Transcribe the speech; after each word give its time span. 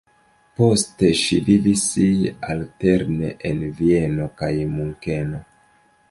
Poste 0.59 1.09
ŝi 1.23 1.35
vivis 1.49 1.83
alterne 2.53 3.29
en 3.51 3.61
Vieno 3.81 4.25
kaj 4.39 4.51
Munkeno. 4.71 5.43